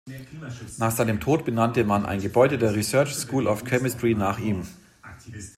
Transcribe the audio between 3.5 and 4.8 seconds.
Chemistry" nach ihm.